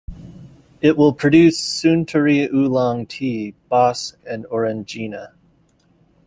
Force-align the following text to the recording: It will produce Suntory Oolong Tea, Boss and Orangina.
It 0.81 0.97
will 0.97 1.13
produce 1.13 1.59
Suntory 1.61 2.51
Oolong 2.51 3.05
Tea, 3.05 3.53
Boss 3.69 4.13
and 4.25 4.45
Orangina. 4.45 5.33